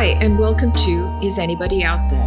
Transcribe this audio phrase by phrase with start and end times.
[0.00, 2.18] Hi, and welcome to Is Anybody Out There,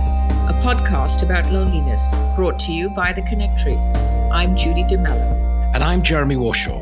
[0.47, 3.77] a podcast about loneliness brought to you by The Connectory.
[4.31, 5.73] I'm Judy DeMello.
[5.73, 6.79] And I'm Jeremy Warshaw.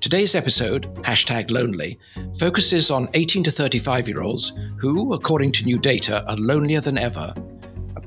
[0.00, 1.98] Today's episode, hashtag lonely,
[2.38, 6.96] focuses on 18 to 35 year olds who, according to new data, are lonelier than
[6.96, 7.34] ever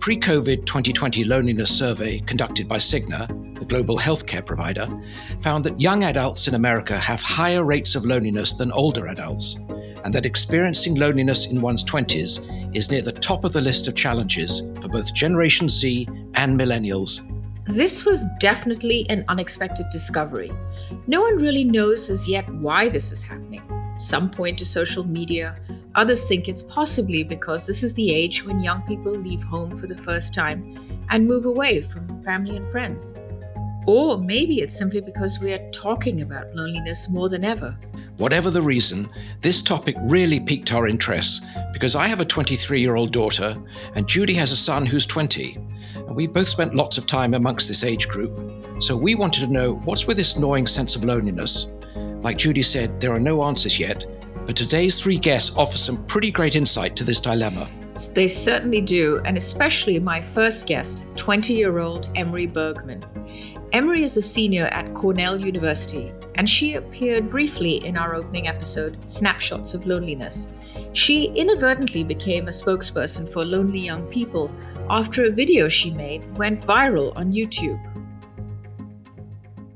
[0.03, 3.25] pre COVID 2020 loneliness survey conducted by Cigna,
[3.57, 4.85] the global healthcare provider,
[5.41, 9.55] found that young adults in America have higher rates of loneliness than older adults,
[10.03, 13.95] and that experiencing loneliness in one's 20s is near the top of the list of
[13.95, 17.21] challenges for both Generation Z and millennials.
[17.63, 20.51] This was definitely an unexpected discovery.
[21.07, 23.62] No one really knows as yet why this is happening.
[24.03, 25.55] Some point to social media,
[25.95, 29.87] others think it's possibly because this is the age when young people leave home for
[29.87, 30.77] the first time
[31.09, 33.15] and move away from family and friends.
[33.87, 37.77] Or maybe it's simply because we are talking about loneliness more than ever.
[38.17, 41.41] Whatever the reason, this topic really piqued our interest
[41.71, 43.55] because I have a 23 year old daughter
[43.95, 45.57] and Judy has a son who's 20.
[45.95, 48.37] And we both spent lots of time amongst this age group.
[48.83, 51.67] So we wanted to know what's with this gnawing sense of loneliness
[52.23, 54.05] like Judy said, there are no answers yet,
[54.45, 57.69] but today's three guests offer some pretty great insight to this dilemma.
[58.15, 63.03] They certainly do, and especially my first guest, 20 year old Emery Bergmann.
[63.73, 68.97] Emery is a senior at Cornell University, and she appeared briefly in our opening episode,
[69.09, 70.49] Snapshots of Loneliness.
[70.93, 74.49] She inadvertently became a spokesperson for lonely young people
[74.89, 77.79] after a video she made went viral on YouTube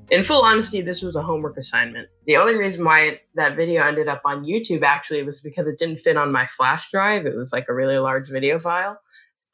[0.09, 2.09] in full honesty, this was a homework assignment.
[2.25, 5.97] The only reason why that video ended up on YouTube actually was because it didn't
[5.97, 7.25] fit on my flash drive.
[7.25, 8.99] It was like a really large video file.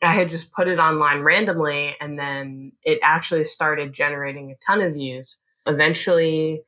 [0.02, 4.82] I had just put it online randomly and then it actually started generating a ton
[4.82, 5.40] of views.
[5.66, 6.64] Eventually,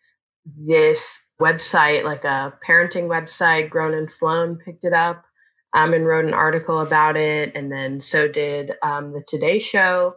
[0.46, 5.26] this website, like a parenting website, Grown and Flown, picked it up
[5.74, 7.52] um, and wrote an article about it.
[7.56, 10.16] And then so did um, the Today Show.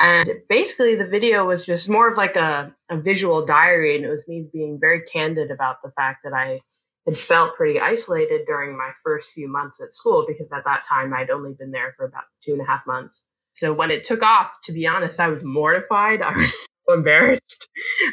[0.00, 3.96] And basically, the video was just more of like a, a visual diary.
[3.96, 6.60] And it was me being very candid about the fact that I
[7.06, 11.14] had felt pretty isolated during my first few months at school because at that time
[11.14, 13.24] I'd only been there for about two and a half months.
[13.54, 16.22] So when it took off, to be honest, I was mortified.
[16.22, 17.68] I was so embarrassed.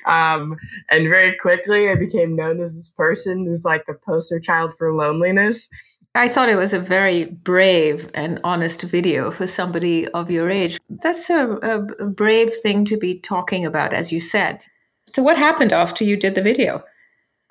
[0.06, 0.56] Um,
[0.90, 4.94] and very quickly, I became known as this person who's like the poster child for
[4.94, 5.68] loneliness.
[6.16, 10.80] I thought it was a very brave and honest video for somebody of your age.
[10.90, 14.66] That's a, a, brave thing to be talking about, as you said.
[15.14, 16.86] So, what happened after you did the video?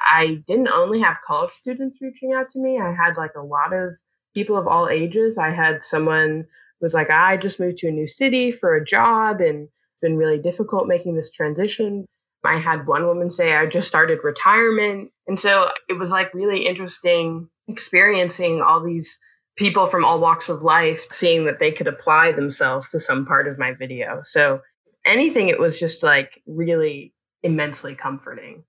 [0.01, 3.75] I didn't only have college students reaching out to me, I had like a lot
[3.75, 3.99] of
[4.35, 5.37] people of all ages.
[5.37, 6.47] I had someone
[6.81, 9.69] who was like, I just moved to a new city for a job and
[10.01, 12.07] been really difficult making this transition.
[12.45, 15.11] I had one woman say, I just started retirement.
[15.27, 19.19] And so it was like really interesting experiencing all these
[19.57, 23.47] people from all walks of life, seeing that they could apply themselves to some part
[23.47, 24.21] of my video.
[24.23, 24.61] So
[25.05, 28.65] anything, it was just like really immensely comforting.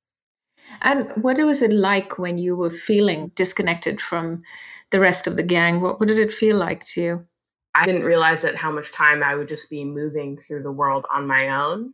[0.81, 4.43] And what was it like when you were feeling disconnected from
[4.91, 5.81] the rest of the gang?
[5.81, 7.27] What, what did it feel like to you?
[7.73, 11.05] I didn't realize that how much time I would just be moving through the world
[11.13, 11.93] on my own.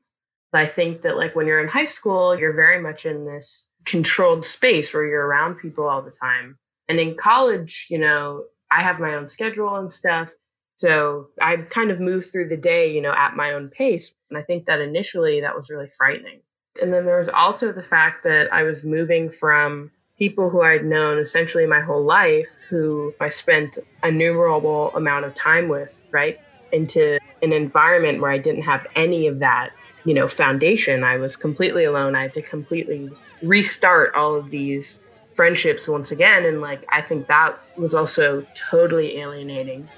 [0.54, 4.46] I think that like when you're in high school, you're very much in this controlled
[4.46, 6.58] space where you're around people all the time.
[6.92, 10.32] And in college, you know, I have my own schedule and stuff.
[10.76, 14.12] So I kind of move through the day, you know, at my own pace.
[14.30, 16.42] And I think that initially that was really frightening.
[16.82, 20.84] And then there was also the fact that I was moving from people who I'd
[20.84, 26.42] known essentially my whole life, who I spent innumerable amount of time with, right?
[26.74, 29.70] Into an environment where I didn't have any of that,
[30.04, 31.06] you know, foundation.
[31.06, 32.18] I was completely alone.
[32.18, 33.10] I had to completely
[33.42, 34.98] restart all of these
[35.32, 36.46] friendships once again.
[36.46, 39.90] And like, I think that was also totally alienating.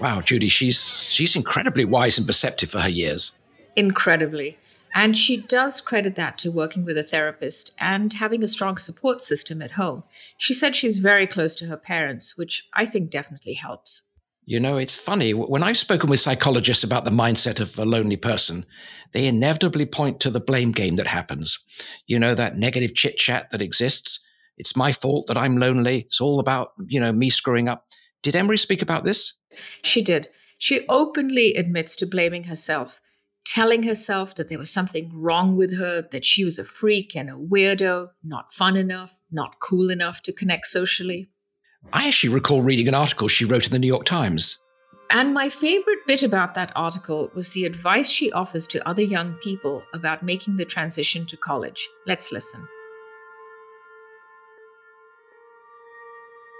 [0.00, 3.36] Wow, Judy, she's she's incredibly wise and perceptive for her years.
[3.76, 4.58] Incredibly.
[4.94, 9.20] And she does credit that to working with a therapist and having a strong support
[9.20, 10.02] system at home.
[10.38, 14.02] She said she's very close to her parents, which I think definitely helps.
[14.48, 15.34] You know, it's funny.
[15.34, 18.64] When I've spoken with psychologists about the mindset of a lonely person,
[19.12, 21.58] they inevitably point to the blame game that happens.
[22.06, 24.24] You know, that negative chit chat that exists.
[24.56, 25.98] It's my fault that I'm lonely.
[26.06, 27.88] It's all about, you know, me screwing up.
[28.22, 29.34] Did Emery speak about this?
[29.82, 30.28] She did.
[30.56, 33.02] She openly admits to blaming herself,
[33.44, 37.28] telling herself that there was something wrong with her, that she was a freak and
[37.28, 41.28] a weirdo, not fun enough, not cool enough to connect socially.
[41.92, 44.58] I actually recall reading an article she wrote in the New York Times.
[45.10, 49.34] And my favorite bit about that article was the advice she offers to other young
[49.36, 51.88] people about making the transition to college.
[52.06, 52.68] Let's listen.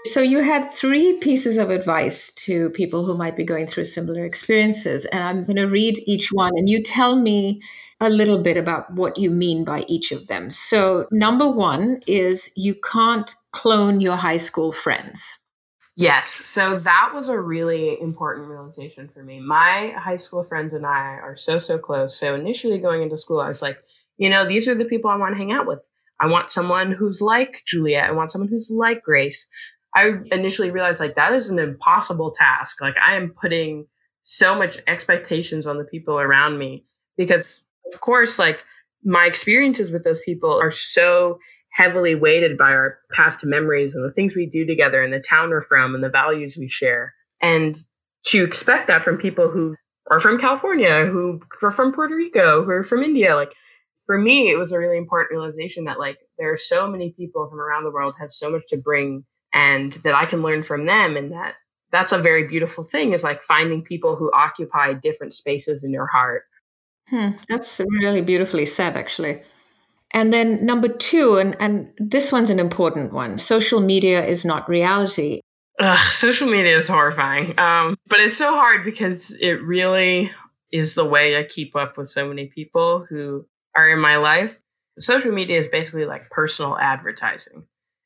[0.05, 4.25] So, you had three pieces of advice to people who might be going through similar
[4.25, 5.05] experiences.
[5.05, 7.61] And I'm going to read each one, and you tell me
[7.99, 10.51] a little bit about what you mean by each of them.
[10.51, 15.39] So, number one is you can't clone your high school friends.
[15.99, 16.29] Yes.
[16.29, 19.41] So that was a really important realization for me.
[19.41, 22.17] My high school friends and I are so, so close.
[22.17, 23.77] So initially going into school, I was like,
[24.17, 25.85] you know, these are the people I want to hang out with.
[26.21, 28.09] I want someone who's like Juliet.
[28.09, 29.45] I want someone who's like Grace.
[29.95, 32.81] I initially realized like that is an impossible task.
[32.81, 33.87] Like I am putting
[34.21, 36.85] so much expectations on the people around me
[37.17, 38.63] because of course like
[39.03, 41.39] my experiences with those people are so
[41.71, 45.49] heavily weighted by our past memories and the things we do together and the town
[45.49, 47.13] we're from and the values we share.
[47.41, 47.75] And
[48.25, 49.75] to expect that from people who
[50.11, 53.53] are from California, who are from Puerto Rico, who are from India, like
[54.05, 57.47] for me, it was a really important realization that like there are so many people
[57.49, 60.85] from around the world have so much to bring and that I can learn from
[60.85, 61.55] them and that
[61.91, 66.05] that's a very beautiful thing is like finding people who occupy different spaces in your
[66.07, 66.43] heart.
[67.07, 69.41] Hmm, that's really beautifully said, actually.
[70.11, 74.69] And then number two, and, and this one's an important one social media is not
[74.69, 75.41] reality.
[75.79, 77.57] Ugh, social media is horrifying.
[77.57, 80.31] Um, but it's so hard because it really
[80.71, 84.59] is the way I keep up with so many people who are in my life.
[84.99, 87.63] Social media is basically like personal advertising.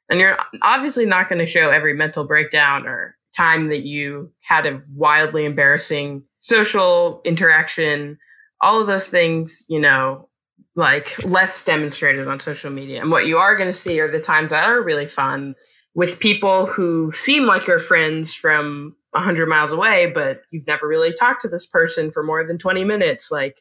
[0.10, 4.66] And you're obviously not going to show every mental breakdown or time that you had
[4.66, 8.18] a wildly embarrassing social interaction.
[8.62, 10.30] All of those things, you know,
[10.76, 13.02] like less demonstrated on social media.
[13.02, 15.56] And what you are going to see are the times that are really fun
[15.96, 21.14] with people who seem like your friends from 100 miles away, but you've never really
[21.14, 23.32] talked to this person for more than 20 minutes.
[23.32, 23.60] Like,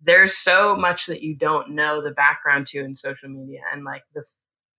[0.00, 3.60] there's so much that you don't know the background to in social media.
[3.72, 4.24] And like, the,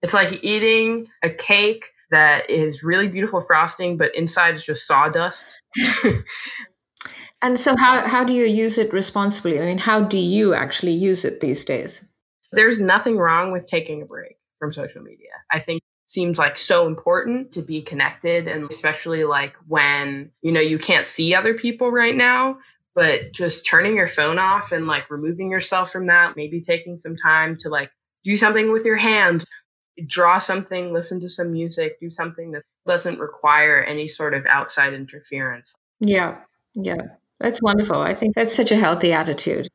[0.01, 5.61] it's like eating a cake that is really beautiful frosting, but inside is just sawdust.
[7.41, 9.61] And so, how, how do you use it responsibly?
[9.61, 12.09] I mean, how do you actually use it these days?
[12.51, 15.29] There's nothing wrong with taking a break from social media.
[15.51, 20.59] I think seems like so important to be connected and especially like when you know
[20.59, 22.55] you can't see other people right now
[22.93, 27.15] but just turning your phone off and like removing yourself from that maybe taking some
[27.15, 27.89] time to like
[28.23, 29.51] do something with your hands
[30.07, 34.93] draw something listen to some music do something that doesn't require any sort of outside
[34.93, 36.37] interference yeah
[36.75, 37.01] yeah
[37.39, 38.01] that's wonderful.
[38.01, 39.67] I think that's such a healthy attitude.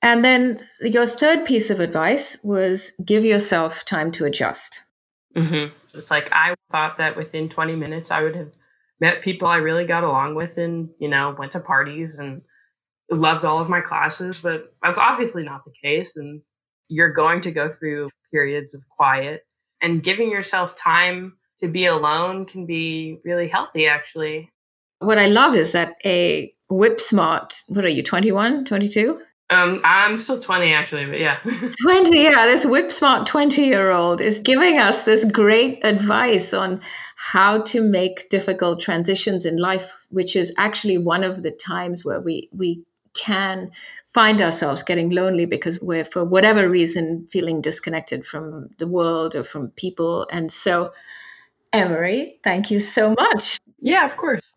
[0.00, 4.82] And then your third piece of advice was give yourself time to adjust.
[5.36, 5.72] Mm-hmm.
[5.96, 8.52] It's like I thought that within 20 minutes I would have
[9.00, 12.40] met people I really got along with and, you know, went to parties and
[13.10, 16.16] loved all of my classes, but that's obviously not the case.
[16.16, 16.42] And
[16.88, 19.42] you're going to go through periods of quiet
[19.82, 24.50] and giving yourself time to be alone can be really healthy, actually.
[25.00, 27.54] What I love is that a whip smart.
[27.68, 29.20] What are you, 21, 22?
[29.50, 31.36] Um, I'm still 20 actually, but yeah.
[31.82, 32.46] 20, yeah.
[32.46, 36.80] This whip smart 20 year old is giving us this great advice on
[37.16, 42.20] how to make difficult transitions in life, which is actually one of the times where
[42.20, 42.82] we, we
[43.14, 43.70] can
[44.12, 49.42] find ourselves getting lonely because we're, for whatever reason, feeling disconnected from the world or
[49.42, 50.26] from people.
[50.30, 50.92] And so,
[51.72, 53.58] Emery, thank you so much.
[53.80, 54.54] Yeah, of course.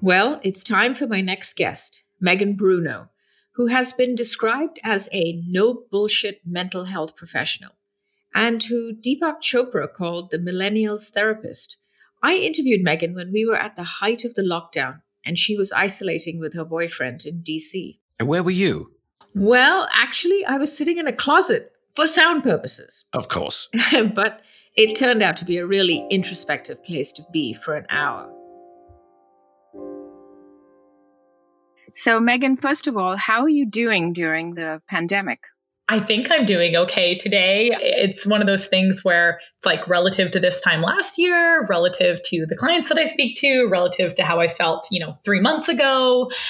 [0.00, 3.08] Well, it's time for my next guest, Megan Bruneau,
[3.52, 7.72] who has been described as a no bullshit mental health professional
[8.34, 11.78] and who Deepak Chopra called the millennials therapist.
[12.22, 15.72] I interviewed Megan when we were at the height of the lockdown and she was
[15.72, 17.98] isolating with her boyfriend in DC.
[18.18, 18.92] And where were you?
[19.34, 23.04] Well, actually, I was sitting in a closet for sound purposes.
[23.12, 23.68] Of course.
[24.14, 28.32] but it turned out to be a really introspective place to be for an hour.
[31.92, 35.40] So, Megan, first of all, how are you doing during the pandemic?
[35.88, 37.70] I think I'm doing okay today.
[37.80, 42.20] It's one of those things where it's like relative to this time last year, relative
[42.24, 45.40] to the clients that I speak to, relative to how I felt, you know, three
[45.40, 46.30] months ago.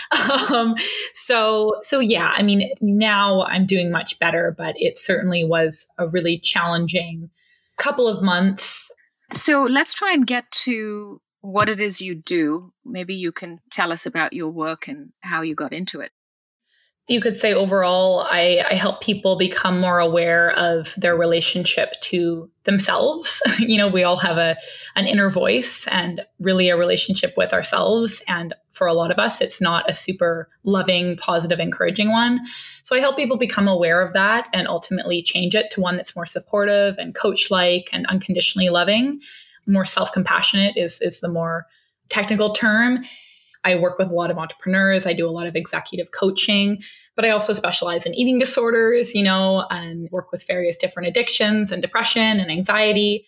[0.47, 0.75] Um,
[1.15, 6.07] so, so yeah, I mean, now I'm doing much better, but it certainly was a
[6.07, 7.31] really challenging
[7.79, 8.91] couple of months.
[9.33, 12.73] So let's try and get to what it is you do.
[12.85, 16.13] Maybe you can tell us about your work and how you got into it.
[17.09, 22.51] You could say overall, I, I help people become more aware of their relationship to
[22.65, 23.41] themselves.
[23.59, 24.57] you know, we all have a
[24.97, 28.23] an inner voice and really a relationship with ourselves.
[28.27, 32.41] And for a lot of us, it's not a super loving, positive, encouraging one.
[32.83, 36.17] So I help people become aware of that and ultimately change it to one that's
[36.17, 39.21] more supportive and coach-like and unconditionally loving.
[39.67, 41.67] More self-compassionate is is the more
[42.09, 43.05] technical term.
[43.67, 45.07] I work with a lot of entrepreneurs.
[45.07, 46.81] I do a lot of executive coaching,
[47.17, 51.73] but I also specialize in eating disorders, you know, and work with various different addictions
[51.73, 53.27] and depression and anxiety.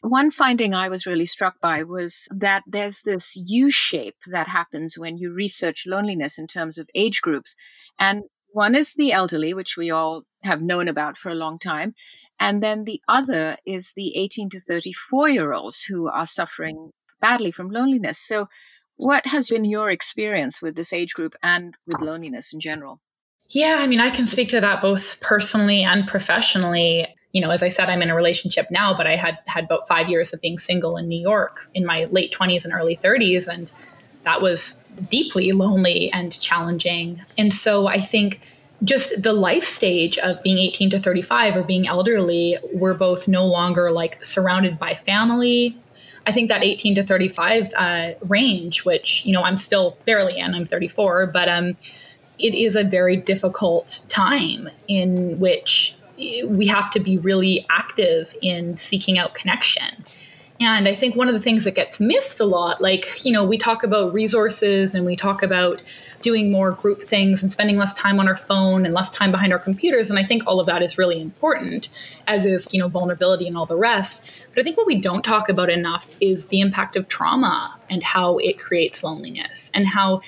[0.00, 4.96] One finding I was really struck by was that there's this U shape that happens
[4.96, 7.56] when you research loneliness in terms of age groups.
[7.98, 8.22] And
[8.52, 11.94] one is the elderly, which we all have known about for a long time.
[12.38, 17.50] And then the other is the 18 to 34 year olds who are suffering badly
[17.50, 18.18] from loneliness.
[18.18, 18.48] So,
[18.96, 23.00] what has been your experience with this age group and with loneliness in general?
[23.48, 27.06] Yeah, I mean, I can speak to that both personally and professionally.
[27.32, 29.86] You know, as I said, I'm in a relationship now, but I had had about
[29.86, 33.48] five years of being single in New York in my late 20s and early 30s.
[33.48, 33.70] And
[34.24, 34.78] that was
[35.10, 37.22] deeply lonely and challenging.
[37.36, 38.40] And so I think
[38.84, 43.46] just the life stage of being 18 to 35 or being elderly, we're both no
[43.46, 45.76] longer like surrounded by family
[46.26, 50.54] I think that 18 to 35 uh, range, which, you know, I'm still barely in,
[50.54, 51.76] I'm 34, but um,
[52.38, 55.96] it is a very difficult time in which
[56.46, 60.04] we have to be really active in seeking out connection.
[60.60, 63.42] And I think one of the things that gets missed a lot, like, you know,
[63.42, 65.82] we talk about resources and we talk about
[66.22, 69.52] doing more group things and spending less time on our phone and less time behind
[69.52, 70.08] our computers.
[70.08, 71.88] And I think all of that is really important,
[72.26, 74.24] as is, you know, vulnerability and all the rest.
[74.54, 78.02] But I think what we don't talk about enough is the impact of trauma and
[78.02, 80.22] how it creates loneliness and how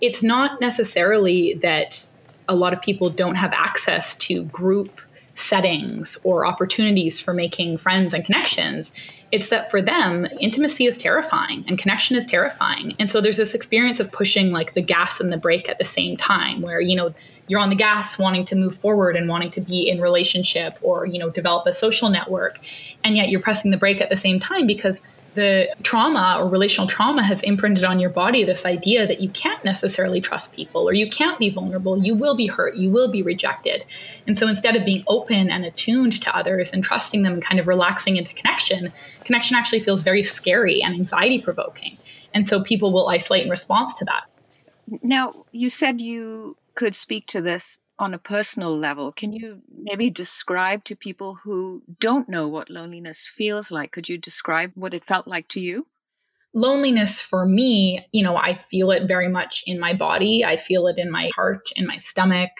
[0.00, 2.06] it's not necessarily that
[2.48, 5.00] a lot of people don't have access to group
[5.34, 8.92] settings or opportunities for making friends and connections.
[9.32, 12.94] It's that for them, intimacy is terrifying and connection is terrifying.
[12.98, 15.86] And so there's this experience of pushing like the gas and the brake at the
[15.86, 17.14] same time where, you know,
[17.48, 21.06] you're on the gas wanting to move forward and wanting to be in relationship or,
[21.06, 22.60] you know, develop a social network.
[23.02, 25.00] And yet you're pressing the brake at the same time because
[25.34, 29.64] the trauma or relational trauma has imprinted on your body this idea that you can't
[29.64, 32.02] necessarily trust people or you can't be vulnerable.
[32.02, 32.76] You will be hurt.
[32.76, 33.84] You will be rejected.
[34.26, 37.58] And so instead of being open and attuned to others and trusting them and kind
[37.58, 38.92] of relaxing into connection,
[39.24, 41.96] connection actually feels very scary and anxiety provoking.
[42.34, 44.24] And so people will isolate in response to that.
[45.02, 50.10] Now, you said you could speak to this on a personal level, can you maybe
[50.10, 53.92] describe to people who don't know what loneliness feels like?
[53.92, 55.86] Could you describe what it felt like to you?
[56.54, 60.44] Loneliness for me, you know, I feel it very much in my body.
[60.44, 62.50] I feel it in my heart, in my stomach.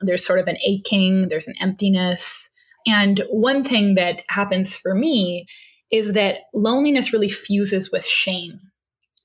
[0.00, 2.50] There's sort of an aching, there's an emptiness.
[2.86, 5.46] And one thing that happens for me
[5.90, 8.60] is that loneliness really fuses with shame.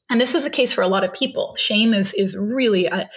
[0.10, 1.56] And this is the case for a lot of people.
[1.56, 3.10] Shame is is really a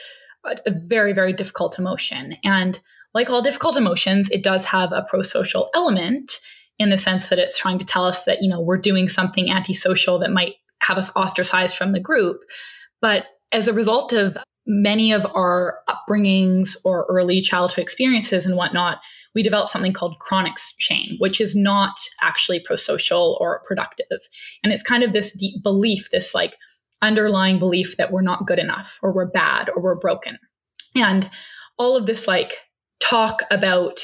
[0.44, 2.36] a, very, very difficult emotion.
[2.44, 2.80] And
[3.14, 6.38] like all difficult emotions, it does have a pro social element
[6.78, 9.50] in the sense that it's trying to tell us that, you know, we're doing something
[9.50, 12.40] antisocial that might have us ostracized from the group.
[13.00, 18.98] But as a result of many of our upbringings or early childhood experiences and whatnot,
[19.34, 24.06] we develop something called chronic shame, which is not actually pro social or productive.
[24.62, 26.56] And it's kind of this deep belief, this like
[27.02, 30.38] underlying belief that we're not good enough or we're bad or we're broken.
[30.94, 31.30] And
[31.78, 32.58] all of this like
[33.00, 34.00] talk about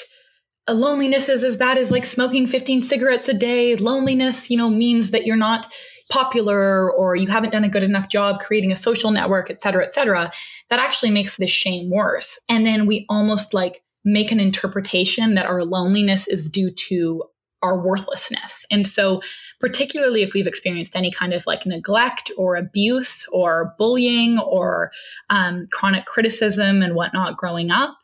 [0.67, 3.77] a loneliness is as bad as like smoking 15 cigarettes a day.
[3.77, 5.71] Loneliness, you know, means that you're not
[6.11, 9.85] popular or you haven't done a good enough job creating a social network, et cetera,
[9.85, 10.31] et cetera.
[10.71, 12.39] That actually makes the shame worse.
[12.49, 17.25] And then we almost like make an interpretation that our loneliness is due to
[17.63, 18.65] our worthlessness.
[18.71, 19.23] And so,
[19.61, 24.93] particularly if we've experienced any kind of like neglect or abuse or bullying or
[25.31, 27.97] um, chronic criticism and whatnot growing up,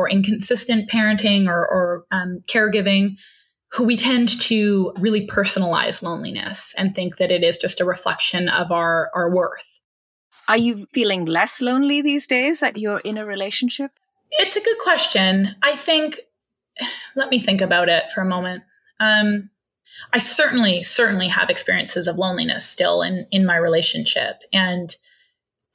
[0.00, 3.18] or inconsistent parenting or, or um, caregiving,
[3.72, 8.48] who we tend to really personalize loneliness and think that it is just a reflection
[8.48, 9.78] of our, our worth.
[10.48, 13.92] Are you feeling less lonely these days that you're in a relationship?
[14.32, 15.54] It's a good question.
[15.62, 16.20] I think,
[17.14, 18.64] let me think about it for a moment.
[19.00, 19.50] Um,
[20.12, 24.94] I certainly, certainly have experiences of loneliness still in in my relationship, and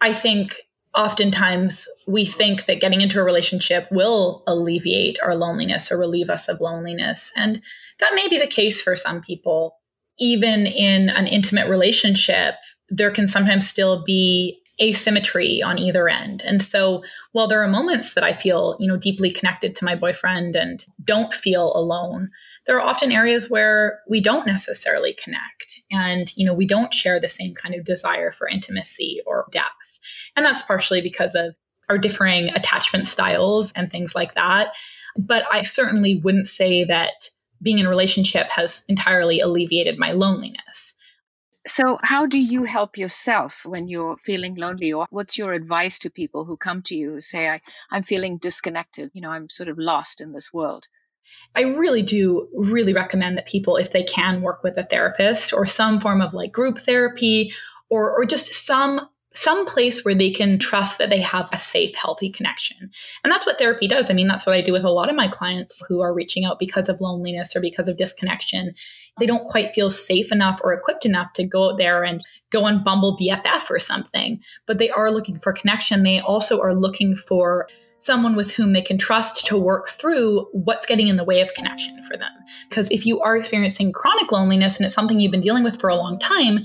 [0.01, 0.55] I think
[0.95, 6.47] oftentimes we think that getting into a relationship will alleviate our loneliness or relieve us
[6.47, 7.61] of loneliness, and
[7.99, 9.75] that may be the case for some people.
[10.17, 12.55] Even in an intimate relationship,
[12.87, 16.41] there can sometimes still be asymmetry on either end.
[16.45, 19.95] And so while there are moments that I feel, you know, deeply connected to my
[19.95, 22.29] boyfriend and don't feel alone,
[22.65, 27.19] there are often areas where we don't necessarily connect and, you know, we don't share
[27.19, 29.99] the same kind of desire for intimacy or depth.
[30.35, 31.55] And that's partially because of
[31.89, 34.75] our differing attachment styles and things like that.
[35.17, 37.29] But I certainly wouldn't say that
[37.61, 40.93] being in a relationship has entirely alleviated my loneliness.
[41.67, 44.93] So, how do you help yourself when you're feeling lonely?
[44.93, 48.37] Or what's your advice to people who come to you who say, I, I'm feeling
[48.37, 49.09] disconnected?
[49.13, 50.87] You know, I'm sort of lost in this world.
[51.55, 55.65] I really do really recommend that people, if they can, work with a therapist or
[55.65, 57.53] some form of like group therapy
[57.89, 61.93] or, or just some some place where they can trust that they have a safe,
[61.95, 62.89] healthy connection.
[63.23, 64.09] And that's what therapy does.
[64.09, 66.45] I mean, that's what I do with a lot of my clients who are reaching
[66.45, 68.73] out because of loneliness or because of disconnection.
[69.19, 72.63] They don't quite feel safe enough or equipped enough to go out there and go
[72.63, 76.03] on Bumble BFF or something, but they are looking for connection.
[76.03, 77.67] They also are looking for
[78.05, 81.51] someone with whom they can trust to work through what's getting in the way of
[81.55, 82.31] connection for them.
[82.69, 85.89] Because if you are experiencing chronic loneliness and it's something you've been dealing with for
[85.89, 86.59] a long time,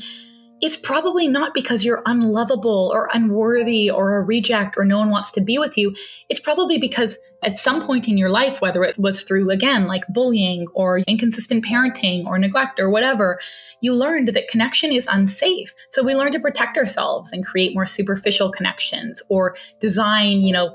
[0.61, 5.31] it's probably not because you're unlovable or unworthy or a reject or no one wants
[5.31, 5.95] to be with you.
[6.29, 10.07] It's probably because at some point in your life, whether it was through, again, like
[10.09, 13.41] bullying or inconsistent parenting or neglect or whatever,
[13.81, 15.75] you learned that connection is unsafe.
[15.89, 20.75] So we learn to protect ourselves and create more superficial connections or design, you know,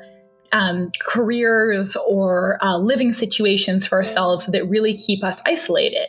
[0.55, 6.07] um, careers or uh, living situations for ourselves that really keep us isolated.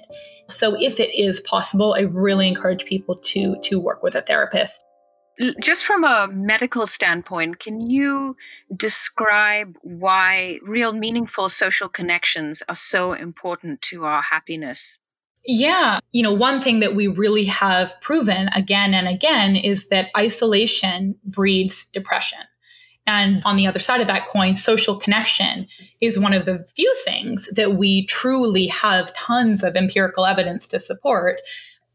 [0.48, 4.84] So if it is possible, I really encourage people to to work with a therapist.
[5.60, 8.36] Just from a medical standpoint, can you
[8.74, 14.98] describe why real meaningful social connections are so important to our happiness?
[15.44, 16.00] Yeah.
[16.12, 21.16] You know, one thing that we really have proven again and again is that isolation
[21.24, 22.38] breeds depression.
[23.06, 25.66] And on the other side of that coin, social connection
[26.00, 30.78] is one of the few things that we truly have tons of empirical evidence to
[30.78, 31.40] support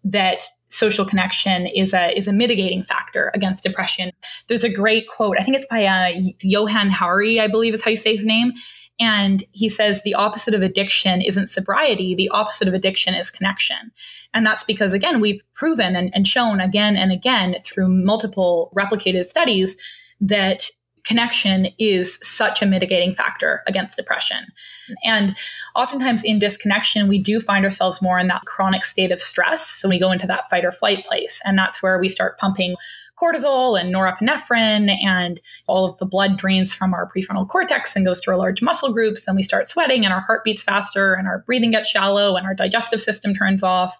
[0.03, 4.11] that social connection is a is a mitigating factor against depression.
[4.47, 5.37] There's a great quote.
[5.37, 8.53] I think it's by uh, Johann Hari, I believe is how you say his name.
[8.99, 12.13] And he says the opposite of addiction isn't sobriety.
[12.13, 13.91] The opposite of addiction is connection.
[14.33, 19.25] And that's because, again, we've proven and, and shown again and again through multiple replicated
[19.25, 19.75] studies
[20.21, 20.69] that
[21.03, 24.45] connection is such a mitigating factor against depression.
[25.03, 25.35] And
[25.75, 29.65] oftentimes in disconnection, we do find ourselves more in that chronic state of stress.
[29.65, 31.39] So we go into that fight or flight place.
[31.45, 32.75] And that's where we start pumping
[33.21, 38.19] cortisol and norepinephrine, and all of the blood drains from our prefrontal cortex and goes
[38.21, 39.27] to our large muscle groups.
[39.27, 42.47] And we start sweating, and our heart beats faster, and our breathing gets shallow, and
[42.47, 43.99] our digestive system turns off.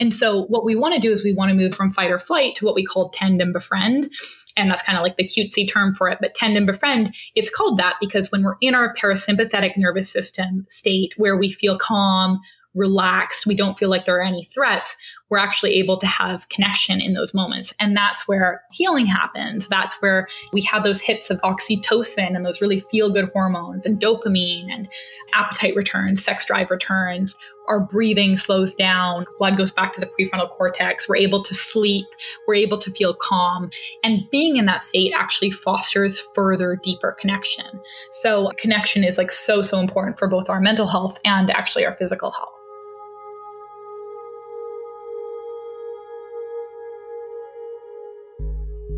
[0.00, 2.18] And so, what we want to do is we want to move from fight or
[2.18, 4.10] flight to what we call tend and befriend
[4.56, 6.18] and that's kind of like the cutesy term for it.
[6.20, 10.66] But tend and befriend, it's called that because when we're in our parasympathetic nervous system
[10.68, 12.40] state where we feel calm,
[12.74, 14.96] relaxed, we don't feel like there are any threats,
[15.30, 17.72] we're actually able to have connection in those moments.
[17.80, 19.66] And that's where healing happens.
[19.68, 24.00] That's where we have those hits of oxytocin and those really feel good hormones and
[24.00, 24.88] dopamine and
[25.34, 27.36] appetite returns, sex drive returns.
[27.68, 31.08] Our breathing slows down, blood goes back to the prefrontal cortex.
[31.08, 32.06] We're able to sleep,
[32.46, 33.70] we're able to feel calm.
[34.04, 37.66] And being in that state actually fosters further, deeper connection.
[38.12, 41.92] So, connection is like so, so important for both our mental health and actually our
[41.92, 42.65] physical health.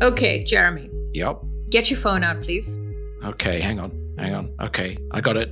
[0.01, 0.89] Okay, Jeremy.
[1.13, 1.41] Yep.
[1.69, 2.77] Get your phone out, please.
[3.23, 3.91] Okay, hang on.
[4.17, 4.53] Hang on.
[4.61, 5.49] Okay, I got it.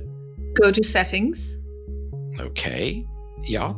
[0.54, 1.58] Go to settings.
[2.40, 3.06] Okay.
[3.44, 3.74] Yeah.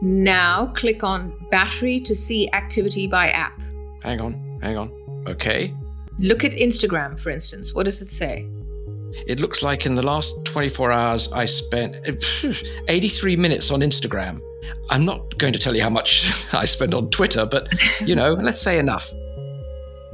[0.00, 3.60] Now click on battery to see activity by app.
[4.02, 4.58] Hang on.
[4.62, 5.24] Hang on.
[5.26, 5.74] Okay.
[6.18, 7.74] Look at Instagram, for instance.
[7.74, 8.46] What does it say?
[9.26, 11.96] It looks like in the last 24 hours, I spent
[12.88, 14.40] 83 minutes on Instagram.
[14.90, 17.68] I'm not going to tell you how much I spend on Twitter, but
[18.00, 19.12] you know, let's say enough.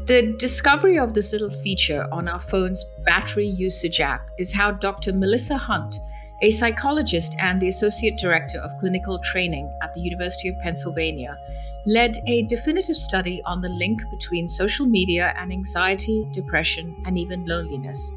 [0.07, 5.15] The discovery of this little feature on our phone's battery usage app is how Dr.
[5.15, 5.97] Melissa Hunt,
[6.43, 11.39] a psychologist and the Associate Director of Clinical Training at the University of Pennsylvania,
[11.87, 17.47] led a definitive study on the link between social media and anxiety, depression, and even
[17.47, 18.13] loneliness.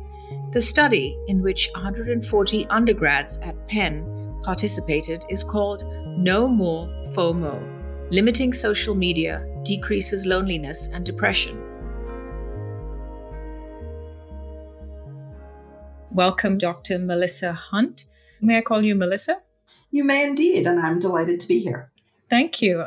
[0.52, 5.86] The study, in which 140 undergrads at Penn participated, is called
[6.18, 11.67] No More FOMO Limiting Social Media Decreases Loneliness and Depression.
[16.12, 17.00] Welcome, Dr.
[17.00, 18.06] Melissa Hunt.
[18.42, 19.42] May I call you Melissa?
[19.92, 21.92] You may indeed, and I'm delighted to be here.
[22.30, 22.86] Thank you.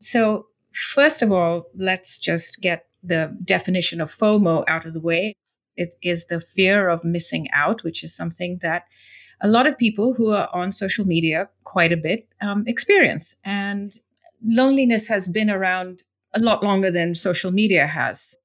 [0.00, 5.34] So, first of all, let's just get the definition of FOMO out of the way.
[5.76, 8.84] It is the fear of missing out, which is something that
[9.40, 13.38] a lot of people who are on social media quite a bit um, experience.
[13.44, 13.92] And
[14.44, 16.02] loneliness has been around
[16.34, 18.36] a lot longer than social media has.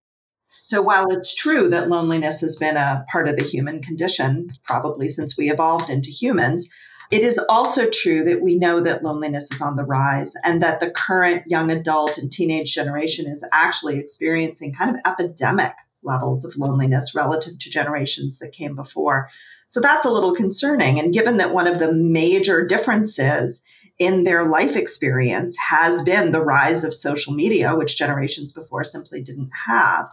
[0.64, 5.10] So, while it's true that loneliness has been a part of the human condition, probably
[5.10, 6.70] since we evolved into humans,
[7.12, 10.80] it is also true that we know that loneliness is on the rise and that
[10.80, 16.56] the current young adult and teenage generation is actually experiencing kind of epidemic levels of
[16.56, 19.30] loneliness relative to generations that came before.
[19.68, 21.00] So that's a little concerning.
[21.00, 23.64] And given that one of the major differences
[24.00, 29.22] in their life experience has been the rise of social media, which generations before simply
[29.22, 30.10] didn't have,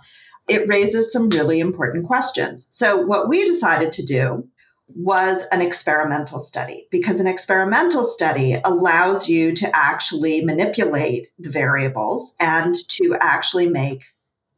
[0.48, 2.66] it raises some really important questions.
[2.70, 4.48] So, what we decided to do
[4.94, 12.34] was an experimental study because an experimental study allows you to actually manipulate the variables
[12.40, 14.02] and to actually make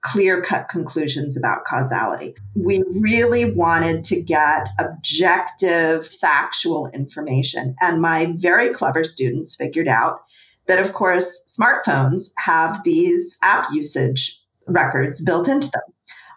[0.02, 2.34] clear cut conclusions about causality.
[2.54, 7.76] We really wanted to get objective, factual information.
[7.80, 10.22] And my very clever students figured out
[10.66, 14.39] that, of course, smartphones have these app usage
[14.72, 15.82] records built into them.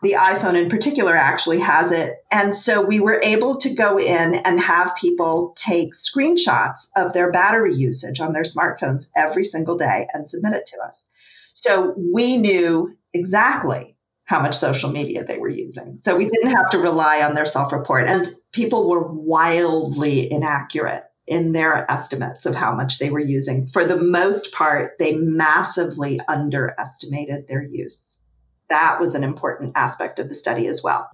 [0.02, 2.16] The iPhone in particular actually has it.
[2.30, 7.32] And so we were able to go in and have people take screenshots of their
[7.32, 11.08] battery usage on their smartphones every single day and submit it to us.
[11.54, 16.00] So we knew exactly how much social media they were using.
[16.02, 18.10] So we didn't have to rely on their self report.
[18.10, 23.68] And people were wildly inaccurate in their estimates of how much they were using.
[23.68, 28.23] For the most part, they massively underestimated their use.
[28.70, 31.10] That was an important aspect of the study as well.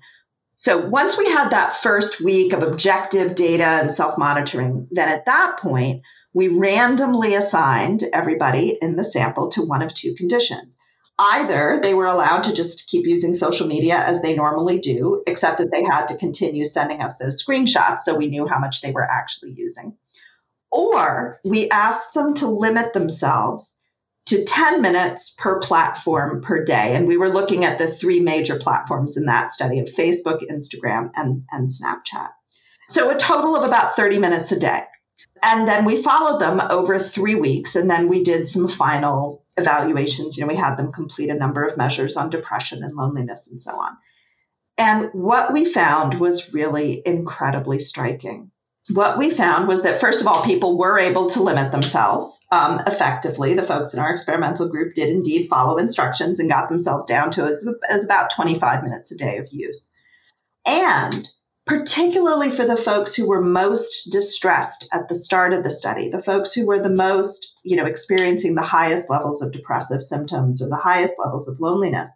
[0.55, 5.25] So once we had that first week of objective data and self monitoring, then at
[5.25, 10.77] that point, we randomly assigned everybody in the sample to one of two conditions.
[11.17, 15.59] Either they were allowed to just keep using social media as they normally do, except
[15.59, 18.91] that they had to continue sending us those screenshots so we knew how much they
[18.91, 19.95] were actually using.
[20.71, 23.78] Or we asked them to limit themselves
[24.29, 26.95] to 10 minutes per platform per day.
[26.95, 31.09] And we were looking at the three major platforms in that study of Facebook, Instagram,
[31.15, 32.29] and, and Snapchat.
[32.87, 34.83] So a total of about 30 minutes a day.
[35.43, 40.37] And then we followed them over three weeks, and then we did some final evaluations.
[40.37, 43.61] You know, we had them complete a number of measures on depression and loneliness and
[43.61, 43.97] so on.
[44.77, 48.51] And what we found was really incredibly striking.
[48.91, 52.79] What we found was that, first of all, people were able to limit themselves um,
[52.87, 53.53] effectively.
[53.53, 57.43] The folks in our experimental group did indeed follow instructions and got themselves down to
[57.43, 59.93] as, as about 25 minutes a day of use.
[60.65, 61.29] And
[61.67, 66.21] particularly for the folks who were most distressed at the start of the study, the
[66.21, 70.69] folks who were the most, you know, experiencing the highest levels of depressive symptoms or
[70.69, 72.09] the highest levels of loneliness,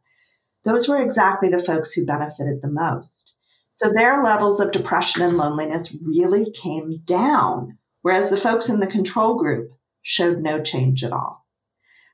[0.64, 3.33] those were exactly the folks who benefited the most.
[3.74, 8.88] So their levels of depression and loneliness really came down, whereas the folks in the
[8.88, 9.72] control group
[10.04, 11.44] showed no change at all.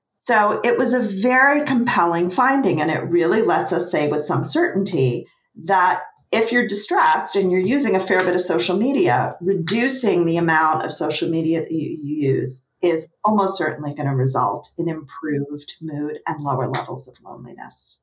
[0.07, 4.45] So it was a very compelling finding, and it really lets us say with some
[4.45, 5.27] certainty
[5.65, 10.37] that if you're distressed and you're using a fair bit of social media, reducing the
[10.37, 14.87] amount of social media that you, you use is almost certainly going to result in
[14.87, 17.99] improved mood and lower levels of loneliness.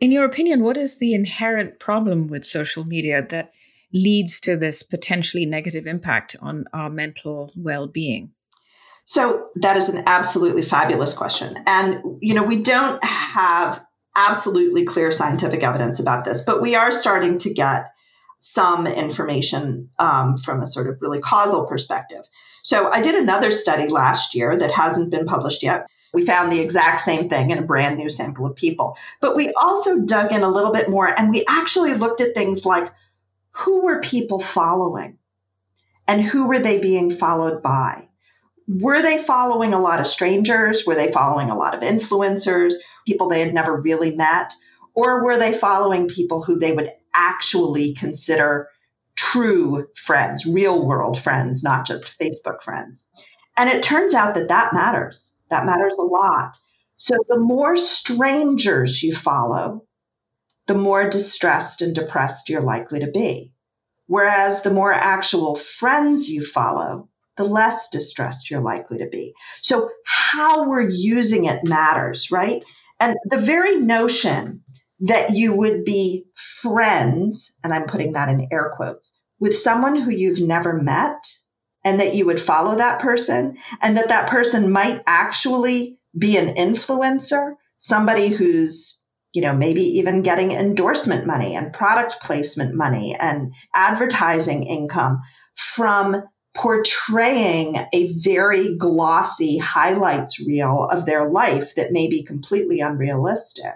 [0.00, 3.52] In your opinion, what is the inherent problem with social media that
[3.92, 8.32] leads to this potentially negative impact on our mental well being?
[9.06, 11.56] So, that is an absolutely fabulous question.
[11.66, 13.84] And, you know, we don't have
[14.16, 17.90] absolutely clear scientific evidence about this, but we are starting to get
[18.38, 22.24] some information um, from a sort of really causal perspective.
[22.62, 25.86] So I did another study last year that hasn't been published yet.
[26.14, 28.96] We found the exact same thing in a brand new sample of people.
[29.20, 32.64] But we also dug in a little bit more and we actually looked at things
[32.64, 32.90] like
[33.50, 35.18] who were people following
[36.08, 38.08] and who were they being followed by?
[38.66, 40.84] Were they following a lot of strangers?
[40.86, 42.74] Were they following a lot of influencers?
[43.06, 44.52] people they had never really met?
[44.94, 48.68] Or were they following people who they would actually consider
[49.16, 53.10] true friends, real world friends, not just Facebook friends?
[53.56, 55.33] And it turns out that that matters.
[55.54, 56.56] That matters a lot.
[56.96, 59.86] So the more strangers you follow,
[60.66, 63.52] the more distressed and depressed you're likely to be.
[64.08, 69.34] Whereas the more actual friends you follow, the less distressed you're likely to be.
[69.62, 72.64] So, how we're using it matters, right?
[72.98, 74.64] And the very notion
[75.00, 76.26] that you would be
[76.62, 81.22] friends, and I'm putting that in air quotes, with someone who you've never met,
[81.84, 86.54] and that you would follow that person, and that that person might actually be an
[86.54, 89.00] influencer, somebody who's
[89.34, 95.20] you know, maybe even getting endorsement money and product placement money and advertising income
[95.56, 96.22] from
[96.54, 103.74] portraying a very glossy highlights reel of their life that may be completely unrealistic.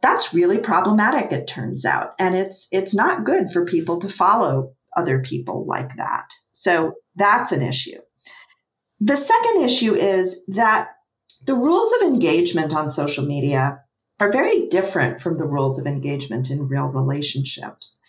[0.00, 2.14] That's really problematic, it turns out.
[2.18, 6.30] And it's it's not good for people to follow other people like that.
[6.54, 8.00] So that's an issue.
[9.00, 10.90] The second issue is that
[11.44, 13.82] the rules of engagement on social media
[14.18, 18.00] are very different from the rules of engagement in real relationships.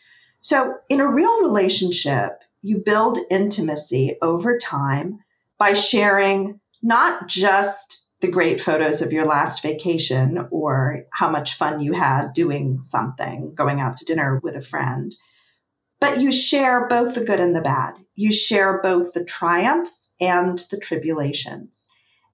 [0.42, 5.20] So, in a real relationship, you build intimacy over time
[5.58, 11.82] by sharing not just the great photos of your last vacation or how much fun
[11.82, 15.16] you had doing something, going out to dinner with a friend,
[16.00, 17.96] but you share both the good and the bad.
[18.16, 21.86] You share both the triumphs and the tribulations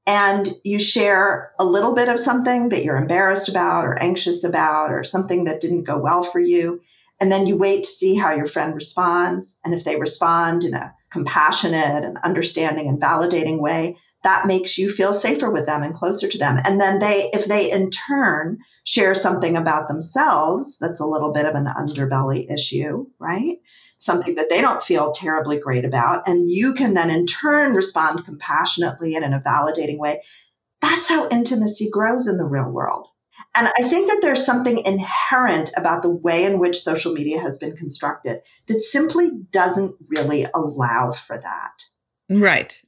[0.07, 4.91] and you share a little bit of something that you're embarrassed about or anxious about
[4.91, 6.79] or something that didn't go well for you.
[7.19, 9.59] And then you wait to see how your friend responds.
[9.65, 14.89] And if they respond in a compassionate and understanding and validating way, that makes you
[14.89, 16.57] feel safer with them and closer to them.
[16.63, 21.45] And then they, if they in turn share something about themselves, that's a little bit
[21.45, 23.57] of an underbelly issue, right?
[23.99, 26.27] Something that they don't feel terribly great about.
[26.27, 30.21] And you can then in turn respond compassionately and in a validating way.
[30.81, 33.07] That's how intimacy grows in the real world.
[33.55, 37.57] And I think that there's something inherent about the way in which social media has
[37.57, 41.83] been constructed that simply doesn't really allow for that.
[42.29, 42.81] Right.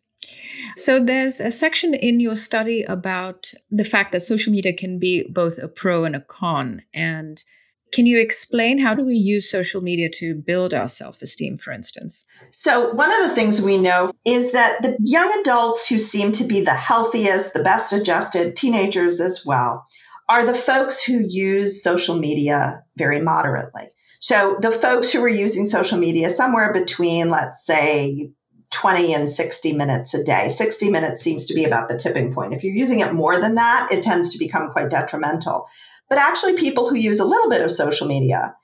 [0.75, 5.25] So there's a section in your study about the fact that social media can be
[5.29, 6.83] both a pro and a con.
[6.93, 7.43] And
[7.91, 12.25] can you explain how do we use social media to build our self-esteem, for instance?
[12.51, 16.43] So one of the things we know is that the young adults who seem to
[16.43, 19.85] be the healthiest, the best adjusted, teenagers as well,
[20.27, 23.89] are the folks who use social media very moderately.
[24.19, 28.31] So the folks who are using social media somewhere between, let's say,
[28.71, 30.49] 20 and 60 minutes a day.
[30.49, 32.53] 60 minutes seems to be about the tipping point.
[32.53, 35.67] If you're using it more than that, it tends to become quite detrimental.
[36.09, 38.55] But actually, people who use a little bit of social media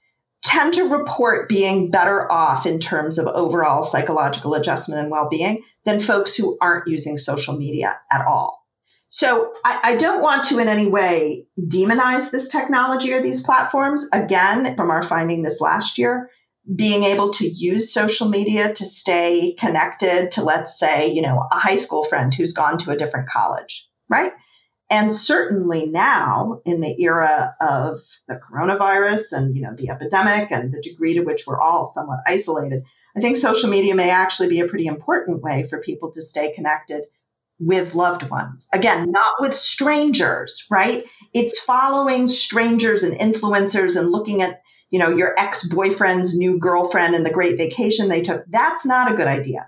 [0.43, 5.63] tend to report being better off in terms of overall psychological adjustment and well being
[5.86, 8.63] than folks who aren't using social media at all.
[9.10, 14.05] So I, I, don't want to in any way demonize this technology or these platforms.
[14.12, 16.29] Again, from our finding this last year,
[16.73, 21.55] being able to use social media to stay connected to, let's say, you know, a
[21.55, 24.34] high school friend who's gone to a different college, right?
[24.89, 30.71] And certainly now, in the era of the coronavirus and you know the epidemic and
[30.71, 32.83] the degree to which we're all somewhat isolated,
[33.15, 36.53] I think social media may actually be a pretty important way for people to stay
[36.53, 37.03] connected
[37.59, 38.67] with loved ones.
[38.73, 41.05] Again, not with strangers, right?
[41.33, 47.25] It's following strangers and influencers and looking at, you know, your ex-boyfriend's new girlfriend and
[47.25, 48.43] the great vacation they took.
[48.47, 49.67] That's not a good idea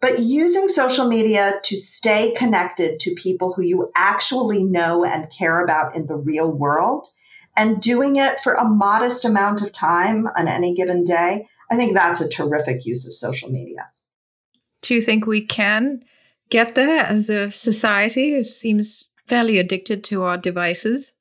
[0.00, 5.62] but using social media to stay connected to people who you actually know and care
[5.62, 7.08] about in the real world
[7.56, 11.94] and doing it for a modest amount of time on any given day, I think
[11.94, 13.90] that's a terrific use of social media.
[14.82, 16.04] Do you think we can
[16.50, 18.34] get there as a society?
[18.34, 21.12] It seems fairly addicted to our devices.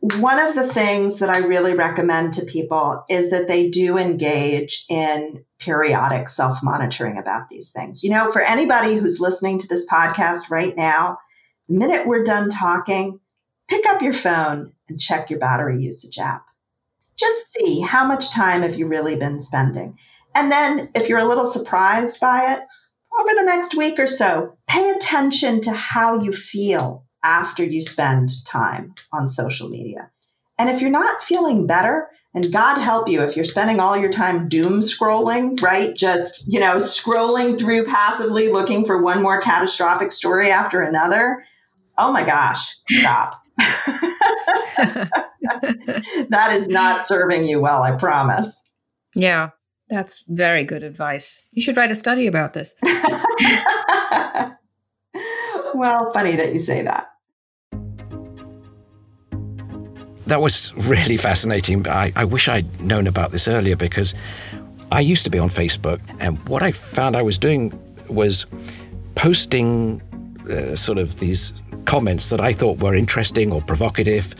[0.00, 4.86] One of the things that I really recommend to people is that they do engage
[4.88, 8.02] in periodic self monitoring about these things.
[8.02, 11.18] You know, for anybody who's listening to this podcast right now,
[11.68, 13.20] the minute we're done talking,
[13.68, 16.46] pick up your phone and check your battery usage app.
[17.18, 19.98] Just see how much time have you really been spending.
[20.34, 22.60] And then if you're a little surprised by it,
[23.20, 28.30] over the next week or so, pay attention to how you feel after you spend
[28.46, 30.10] time on social media.
[30.58, 34.12] And if you're not feeling better, and God help you if you're spending all your
[34.12, 35.94] time doom scrolling, right?
[35.94, 41.42] Just, you know, scrolling through passively looking for one more catastrophic story after another.
[41.98, 43.42] Oh my gosh, stop.
[46.28, 48.56] that is not serving you well, I promise.
[49.16, 49.50] Yeah,
[49.88, 51.44] that's very good advice.
[51.52, 52.76] You should write a study about this.
[55.80, 57.10] well, funny that you say that
[60.26, 61.88] that was really fascinating.
[61.88, 64.14] I, I wish I'd known about this earlier because
[64.92, 67.72] I used to be on Facebook, and what I found I was doing
[68.08, 68.44] was
[69.14, 70.02] posting
[70.50, 71.52] uh, sort of these
[71.86, 74.34] comments that I thought were interesting or provocative.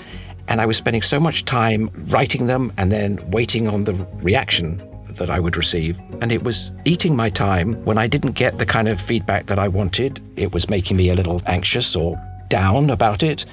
[0.46, 4.82] And I was spending so much time writing them and then waiting on the reaction
[5.16, 5.98] that I would receive.
[6.20, 9.58] And it was eating my time when I didn't get the kind of feedback that
[9.58, 10.22] I wanted.
[10.36, 13.46] It was making me a little anxious or down about it.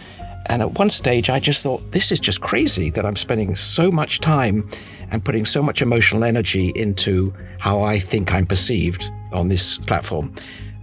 [0.48, 3.92] And at one stage, I just thought, this is just crazy that I'm spending so
[3.92, 4.70] much time
[5.12, 10.34] and putting so much emotional energy into how I think I'm perceived on this platform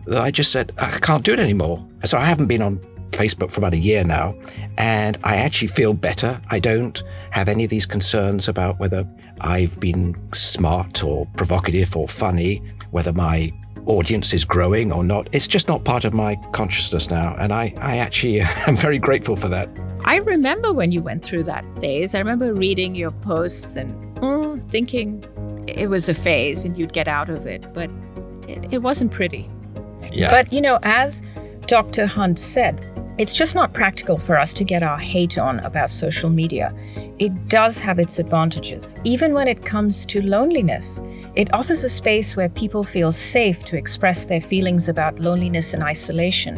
[0.07, 1.85] that I just said, I can't do it anymore.
[2.05, 2.79] So I haven't been on
[3.13, 4.35] Facebook for about a year now,
[4.77, 6.41] and I actually feel better.
[6.51, 9.07] I don't have any of these concerns about whether
[9.41, 13.53] I've been smart or provocative or funny, whether my
[13.87, 15.29] audience is growing or not.
[15.33, 17.37] It's just not part of my consciousness now.
[17.39, 19.69] And I, I actually am very grateful for that.
[20.05, 22.15] I remember when you went through that phase.
[22.15, 25.25] I remember reading your posts and oh, thinking
[25.67, 27.91] it was a phase and you'd get out of it, but
[28.49, 29.49] it, it wasn't pretty.
[30.13, 30.31] Yeah.
[30.31, 31.23] But, you know, as
[31.67, 32.07] Dr.
[32.07, 36.31] Hunt said, it's just not practical for us to get our hate on about social
[36.31, 36.75] media.
[37.19, 41.01] It does have its advantages, even when it comes to loneliness.
[41.37, 45.83] It offers a space where people feel safe to express their feelings about loneliness and
[45.83, 46.57] isolation.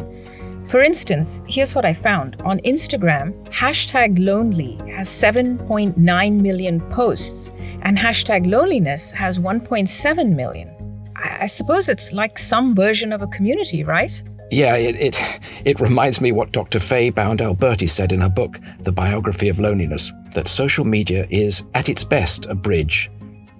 [0.65, 2.41] For instance, here's what I found.
[2.41, 10.73] On Instagram, hashtag lonely has 7.9 million posts, and hashtag loneliness has 1.7 million.
[11.15, 14.21] I suppose it's like some version of a community, right?
[14.49, 16.79] Yeah, it, it, it reminds me what Dr.
[16.79, 21.63] Fay Bound Alberti said in her book, The Biography of Loneliness, that social media is,
[21.73, 23.09] at its best, a bridge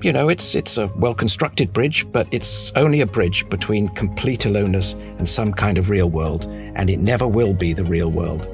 [0.02, 4.94] you know, it's it's a well-constructed bridge, but it's only a bridge between complete aloneness
[5.18, 6.46] and some kind of real world,
[6.76, 8.48] and it never will be the real world.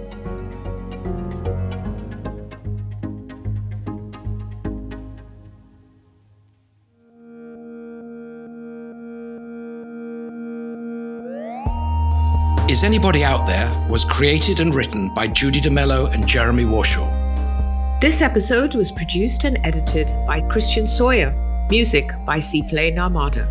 [12.73, 18.01] Is Anybody Out There was created and written by Judy DeMello and Jeremy Warshaw.
[18.01, 21.31] This episode was produced and edited by Christian Sawyer.
[21.69, 23.47] Music by Play Narmada.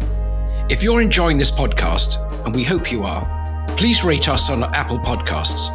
[0.69, 3.25] If you're enjoying this podcast, and we hope you are,
[3.77, 5.71] please rate us on Apple Podcasts.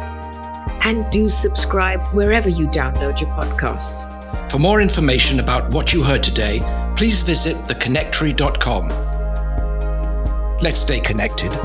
[0.84, 4.50] And do subscribe wherever you download your podcasts.
[4.50, 6.60] For more information about what you heard today,
[6.98, 8.88] please visit theconnectory.com.
[10.60, 11.58] Let's stay connected.